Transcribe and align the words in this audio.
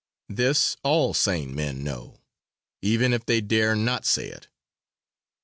This 0.29 0.77
all 0.81 1.13
sane 1.13 1.53
men 1.53 1.83
know 1.83 2.21
even 2.81 3.13
if 3.13 3.23
they 3.23 3.39
dare 3.39 3.75
not 3.75 4.03
say 4.03 4.29
it. 4.29 4.47